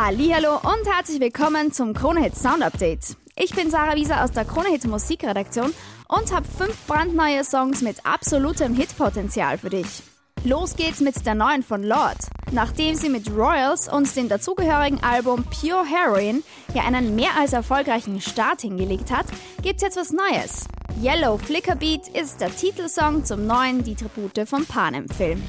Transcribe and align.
Hallo 0.00 0.54
und 0.54 0.86
herzlich 0.86 1.18
willkommen 1.18 1.72
zum 1.72 1.92
Kronehit 1.92 2.36
Sound 2.36 2.62
Update. 2.62 3.16
Ich 3.34 3.50
bin 3.50 3.68
Sarah 3.68 3.96
Wieser 3.96 4.22
aus 4.22 4.30
der 4.30 4.44
Kronehit 4.44 4.86
Musikredaktion 4.86 5.74
und 6.06 6.32
habe 6.32 6.46
fünf 6.46 6.86
brandneue 6.86 7.42
Songs 7.42 7.82
mit 7.82 8.06
absolutem 8.06 8.74
Hitpotenzial 8.74 9.58
für 9.58 9.70
dich. 9.70 10.04
Los 10.44 10.76
geht's 10.76 11.00
mit 11.00 11.26
der 11.26 11.34
neuen 11.34 11.64
von 11.64 11.82
Lord. 11.82 12.16
Nachdem 12.52 12.94
sie 12.94 13.08
mit 13.08 13.28
Royals 13.28 13.92
und 13.92 14.14
dem 14.14 14.28
dazugehörigen 14.28 15.02
Album 15.02 15.44
Pure 15.44 15.84
Heroin 15.84 16.44
ja 16.74 16.84
einen 16.84 17.16
mehr 17.16 17.36
als 17.36 17.52
erfolgreichen 17.52 18.20
Start 18.20 18.60
hingelegt 18.60 19.10
hat, 19.10 19.26
gibt's 19.62 19.82
jetzt 19.82 19.96
was 19.96 20.12
Neues. 20.12 20.68
Yellow 21.02 21.38
Flicker 21.38 21.74
Beat 21.74 22.06
ist 22.06 22.40
der 22.40 22.54
Titelsong 22.54 23.24
zum 23.24 23.48
neuen 23.48 23.82
Die 23.82 23.96
Tribute 23.96 24.48
von 24.48 24.64
Panem 24.64 25.08
Film. 25.08 25.42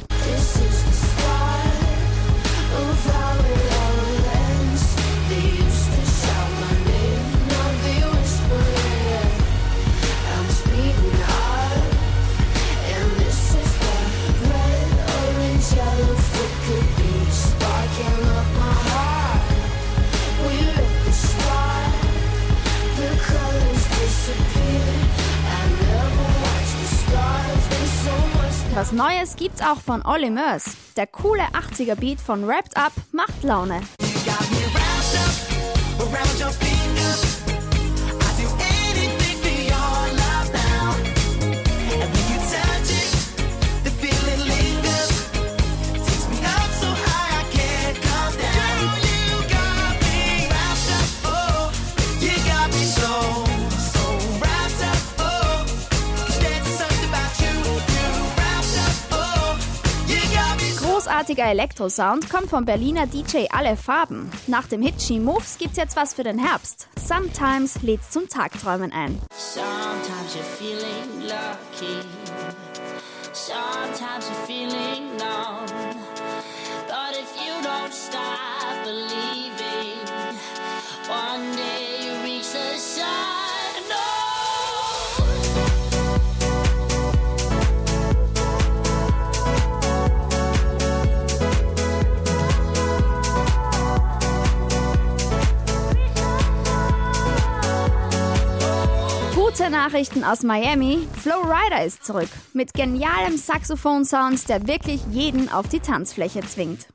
Was 28.80 28.94
Neues 28.94 29.36
gibt's 29.36 29.62
auch 29.62 29.82
von 29.82 30.06
Olly 30.06 30.30
Murs. 30.30 30.78
Der 30.96 31.06
coole 31.06 31.44
80er 31.44 31.96
Beat 31.96 32.22
von 32.22 32.48
Wrapped 32.48 32.78
Up 32.78 32.94
macht 33.12 33.44
Laune. 33.44 33.82
Großartiger 61.00 61.46
Elektrosound 61.46 62.30
kommt 62.30 62.50
vom 62.50 62.66
Berliner 62.66 63.08
DJ 63.08 63.46
Alle 63.52 63.78
Farben. 63.78 64.30
Nach 64.48 64.68
dem 64.68 64.82
Hit 64.82 65.02
She 65.02 65.18
Moves 65.18 65.58
gibt's 65.58 65.78
jetzt 65.78 65.96
was 65.96 66.14
für 66.14 66.24
den 66.24 66.38
Herbst. 66.38 66.90
Sometimes 67.02 67.82
lädt's 67.84 68.10
zum 68.10 68.28
Tagträumen 68.28 68.92
ein. 68.92 69.18
Sometimes 69.32 70.36
you're 70.36 70.44
feeling 70.44 71.22
lucky. 71.22 72.06
Sometimes 73.32 74.30
you're 74.30 74.46
feeling 74.46 75.08
numb. 75.18 75.69
Gute 99.50 99.72
Nachrichten 99.72 100.24
aus 100.24 100.44
Miami. 100.44 101.08
Flow 101.24 101.42
Rider 101.42 101.84
ist 101.84 102.06
zurück. 102.06 102.30
Mit 102.54 102.76
genialem 102.76 103.36
Saxophon-Sound, 103.36 104.48
der 104.48 104.68
wirklich 104.68 105.02
jeden 105.10 105.50
auf 105.50 105.68
die 105.68 105.80
Tanzfläche 105.80 106.42
zwingt. 106.42 106.86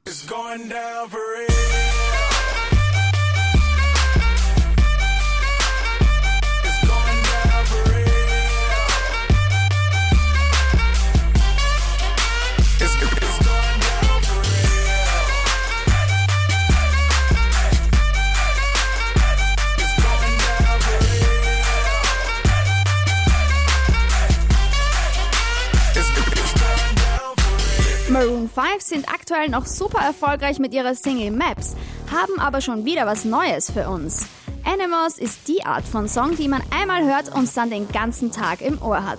Maroon 28.10 28.50
5 28.50 28.82
sind 28.82 29.09
aktuell 29.09 29.48
noch 29.48 29.65
super 29.65 30.00
erfolgreich 30.04 30.59
mit 30.59 30.75
ihrer 30.75 30.94
Single 30.94 31.31
Maps, 31.31 31.75
haben 32.12 32.38
aber 32.38 32.60
schon 32.60 32.84
wieder 32.84 33.06
was 33.06 33.25
Neues 33.25 33.70
für 33.70 33.88
uns. 33.88 34.26
Animals 34.62 35.19
ist 35.19 35.48
die 35.48 35.65
Art 35.65 35.84
von 35.88 36.06
Song, 36.06 36.37
die 36.37 36.48
man 36.48 36.62
einmal 36.70 37.04
hört 37.04 37.34
und 37.34 37.56
dann 37.56 37.70
den 37.70 37.88
ganzen 37.88 38.31
Tag 38.31 38.60
im 38.60 38.81
Ohr 38.82 39.04
hat. 39.04 39.19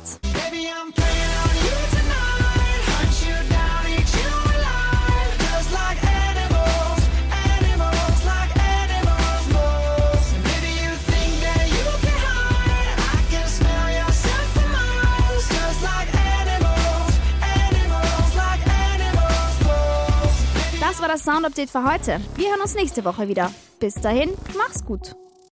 Das 20.95 21.01
war 21.01 21.09
das 21.09 21.25
Sound 21.25 21.45
Update 21.45 21.69
für 21.69 21.83
heute. 21.83 22.21
Wir 22.37 22.51
hören 22.51 22.61
uns 22.61 22.73
nächste 22.73 23.03
Woche 23.03 23.27
wieder. 23.27 23.51
Bis 23.81 23.95
dahin, 23.95 24.31
mach's 24.57 24.85
gut. 24.85 25.13